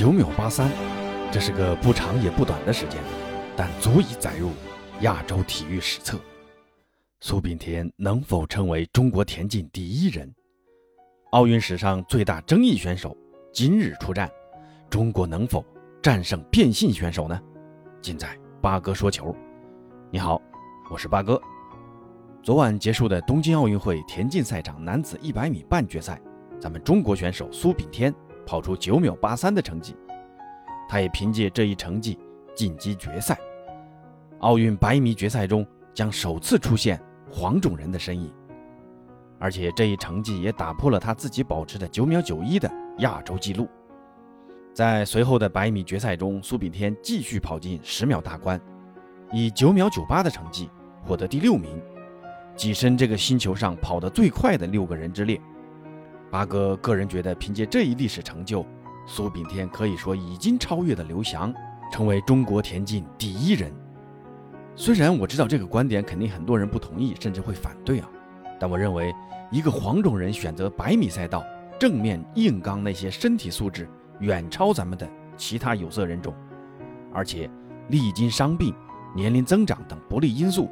[0.00, 0.70] 九秒八三，
[1.30, 2.98] 这是个不长也不短的时间，
[3.54, 4.48] 但足以载入
[5.02, 6.18] 亚洲体育史册。
[7.20, 10.34] 苏炳添能否成为中国田径第一人？
[11.32, 13.14] 奥运史上最大争议选手
[13.52, 14.26] 今日出战，
[14.88, 15.62] 中国能否
[16.02, 17.38] 战胜变性选手呢？
[18.00, 19.36] 尽在八哥说球。
[20.10, 20.40] 你好，
[20.90, 21.38] 我是八哥。
[22.42, 26.18] 昨晚结束的东京奥运会田径赛场男子一百米半决赛，
[26.58, 28.10] 咱们中国选手苏炳添
[28.50, 29.94] 跑出九秒八三的成绩，
[30.88, 32.18] 他也凭借这一成绩
[32.52, 33.38] 晋级决赛。
[34.40, 35.64] 奥运百米决赛中
[35.94, 37.00] 将首次出现
[37.30, 38.28] 黄种人的身影，
[39.38, 42.68] 而且这一成绩也打破了他自己保持的九秒九一的
[42.98, 43.68] 亚洲纪录。
[44.74, 48.60] 在随后的百米决赛中，苏炳添继续跑进十秒大关，
[49.30, 50.68] 以九秒九八的成绩
[51.04, 51.80] 获得第六名。
[52.56, 55.40] 跻身这个星球上跑得最快的六个人之列。
[56.30, 58.64] 八哥个人觉得，凭借这一历史成就，
[59.06, 61.52] 苏炳添可以说已经超越了刘翔，
[61.92, 63.72] 成为中国田径第一人。
[64.76, 68.08] 虽然我知道这个观点肯定很多人不同意，甚至会反对啊，
[68.60, 69.12] 但我认为，
[69.50, 71.44] 一个黄种人选择百米赛道，
[71.78, 73.88] 正面硬刚那些身体素质
[74.20, 76.32] 远超咱们的其他有色人种，
[77.12, 77.50] 而且
[77.88, 78.72] 历经伤病、
[79.16, 80.70] 年龄增长等不利因素。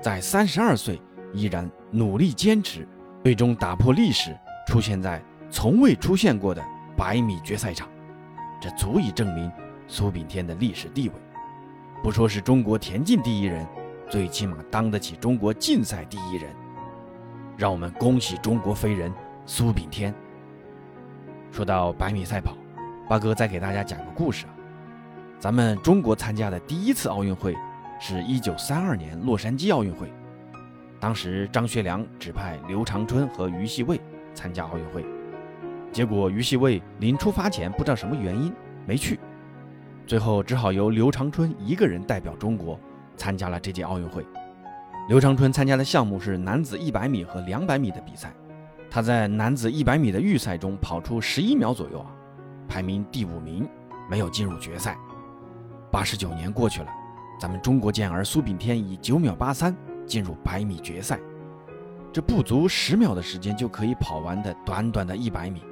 [0.00, 1.02] 在三十二岁
[1.34, 2.86] 依然努力坚持，
[3.24, 4.34] 最终打破历史，
[4.70, 6.64] 出现在从未出现过的
[6.96, 7.88] 百米决赛场，
[8.60, 9.50] 这足以证明
[9.88, 11.14] 苏炳添的历史地位。
[12.04, 13.66] 不说是中国田径第一人，
[14.08, 16.54] 最起码当得起中国竞赛第一人。
[17.56, 19.12] 让我们恭喜中国飞人
[19.44, 20.14] 苏炳添。
[21.50, 22.56] 说到百米赛跑，
[23.08, 24.54] 八哥再给大家讲个故事啊，
[25.40, 27.56] 咱们中国参加的第一次奥运会。
[27.98, 30.10] 是一九三二年洛杉矶奥运会，
[31.00, 34.00] 当时张学良指派刘长春和于锡卫
[34.34, 35.04] 参加奥运会，
[35.92, 38.52] 结果于锡卫临出发前不知道什么原因
[38.86, 39.18] 没去，
[40.06, 42.78] 最后只好由刘长春一个人代表中国
[43.16, 44.26] 参加了这届奥运会。
[45.08, 48.32] 刘长春参加的项目是男子一百米和两百米的比赛，
[48.90, 52.10] 他在男子一百米的预赛中跑出十一秒左右啊，
[52.68, 53.68] 排名第五名，
[54.08, 54.96] 没有进入决赛。
[55.90, 56.88] 八十九年过去了。
[57.40, 59.74] 咱们中国健儿苏炳添以九秒八三
[60.06, 61.18] 进入百米决赛，
[62.12, 65.62] 这不足十秒的时间就可以跑完的短短的一百米，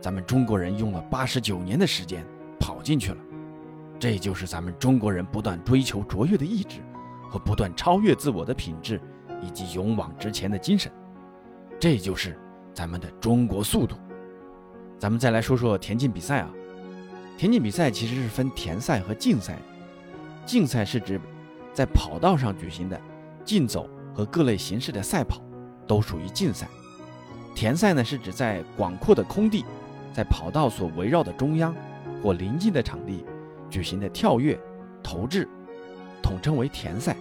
[0.00, 2.24] 咱们中国人用了八十九年的时间
[2.60, 3.18] 跑进去了。
[3.98, 6.80] 这就是咱们中国人不断追求卓越的意志
[7.30, 9.00] 和不断超越自我的品质，
[9.40, 10.92] 以及勇往直前的精神。
[11.80, 12.38] 这就是
[12.74, 13.96] 咱们的中国速度。
[14.98, 16.50] 咱们再来说说田径比赛啊，
[17.38, 19.58] 田径比赛其实是分田赛和竞赛。
[20.44, 21.18] 竞赛是指
[21.72, 23.00] 在跑道上举行的
[23.46, 25.40] 竞走和各类形式的赛跑，
[25.86, 26.66] 都属于竞赛。
[27.54, 29.64] 田赛呢是指在广阔的空地，
[30.12, 31.74] 在跑道所围绕的中央
[32.22, 33.24] 或临近的场地
[33.70, 34.58] 举行的跳跃、
[35.02, 35.48] 投掷，
[36.22, 37.16] 统称为田赛。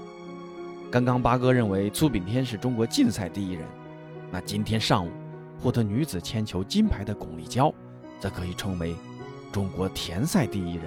[0.91, 3.65] 刚刚八哥认为苏炳添是中国竞赛第一人，
[4.31, 5.09] 那今天上午
[5.61, 7.73] 获得女子铅球金牌的巩立姣，
[8.19, 8.95] 则可以称为
[9.51, 10.85] 中国田赛第一人。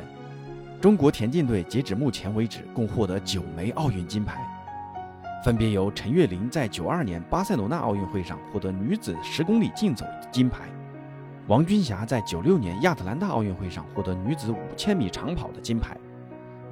[0.81, 4.48] 中国田径队截止目前为止共获得九枚奥运金牌，
[5.44, 10.65] 分别由陈月玲在九二年巴塞罗那奥运会上获得女子十公里竞走金牌，
[11.47, 15.97] 王军霞在九六年亚特兰大奥运会上获得女子五千米长跑的金牌，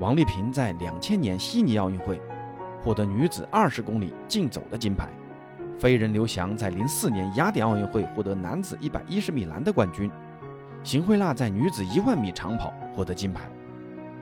[0.00, 2.20] 王丽萍在两千年悉尼奥运会
[2.82, 5.08] 获得女子二十公里竞走的金牌，
[5.78, 10.10] 飞人刘翔在零四年雅典奥运会获得男子一百一十米栏的冠军，
[10.82, 13.42] 邢慧娜在女子一万米长跑获得金牌。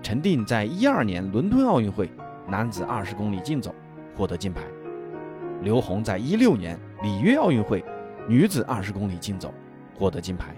[0.03, 2.11] 陈定在一二年伦敦奥运会
[2.47, 3.75] 男子二十公里竞走
[4.17, 4.63] 获得金牌，
[5.63, 7.85] 刘虹在一六年里约奥运会
[8.29, 9.53] 女子二十公里竞走
[9.95, 10.55] 获得金牌，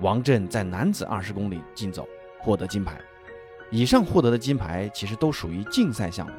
[0.00, 2.06] 王震在男子二十公里竞走
[2.40, 3.00] 获得金牌。
[3.70, 6.32] 以上获得的金牌其实都属于竞赛项目。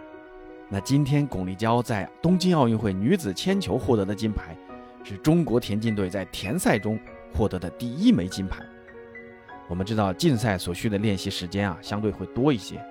[0.67, 4.55] 那今天巩立姣在东京奥运会女子铅球获得的金牌，
[5.03, 6.99] 是中国田径队在田赛中
[7.33, 8.63] 获得的第一枚金牌。
[9.67, 12.83] 我们知道竞赛所需的练习时间啊，相对会多一些。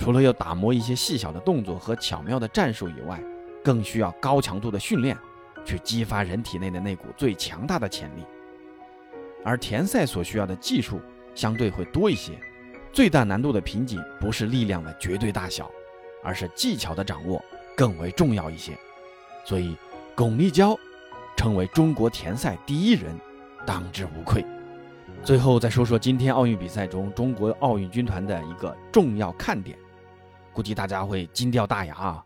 [0.00, 3.22] 除了要打磨一些细小的动作和巧妙的战术以外，
[3.62, 5.14] 更需要高强度的训练，
[5.62, 8.24] 去激发人体内的那股最强大的潜力。
[9.44, 11.02] 而田赛所需要的技术
[11.34, 12.32] 相对会多一些，
[12.94, 15.70] 最大难度的瓶颈不是力量的绝对大小，
[16.24, 17.44] 而是技巧的掌握
[17.76, 18.72] 更为重要一些。
[19.44, 19.76] 所以，
[20.16, 20.74] 巩立姣
[21.36, 23.14] 成为中国田赛第一人，
[23.66, 24.42] 当之无愧。
[25.22, 29.78] 最后再说说今天奥运比赛中中国奥运军团的一个重要看点，
[30.52, 32.24] 估计大家会惊掉大牙啊！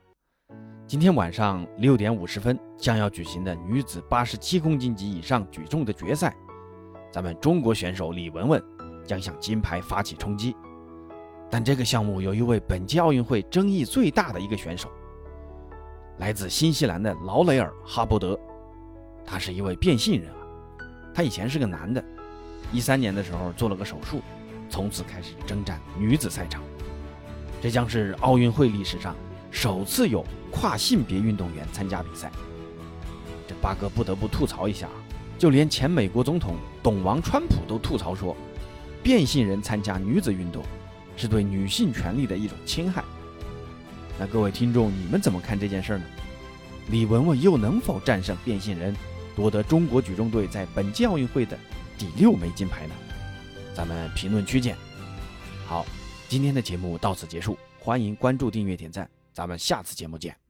[0.87, 6.35] 今天晚上六点五十分将要举行的女子八十七公斤级以上举重的决赛，
[7.13, 8.63] 咱们中国选手李雯雯
[9.07, 10.57] 将向金牌发起冲击。
[11.51, 14.91] 但这个项目有一位本届奥运会争议最大的一个选手，
[16.19, 18.39] 来自新西兰的劳雷尔·哈伯德，
[19.25, 20.39] 他是一位变性人啊。
[21.15, 22.03] 他以前是个男的，
[22.73, 24.23] 一三年的时候做了个手术，
[24.71, 26.63] 从此开始征战女子赛场。
[27.65, 29.17] 这将是奥运会历史上
[29.51, 32.31] 首次有跨性别运动员参加比赛。
[33.49, 34.87] 这八哥不得不吐槽一下，
[35.39, 38.37] 就连前美国总统董王川普都吐槽说，
[39.03, 40.63] 变性人参加女子运动。
[41.17, 43.03] 是对女性权利的一种侵害。
[44.19, 46.05] 那各位听众，你们怎么看这件事儿呢？
[46.91, 48.95] 李雯雯又能否战胜变性人，
[49.35, 51.57] 夺得中国举重队在本届奥运会的
[51.97, 52.95] 第六枚金牌呢？
[53.75, 54.77] 咱们评论区见。
[55.67, 55.87] 好，
[56.29, 60.44] 今天的节目到此结束，欢迎关注、订阅、点赞，咱们下次节目见。